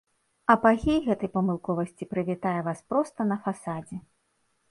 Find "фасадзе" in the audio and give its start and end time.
3.47-3.97